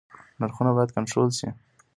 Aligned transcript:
نرخونه 0.39 0.69
باید 0.75 0.93
کنټرول 0.95 1.29
شي 1.37 1.47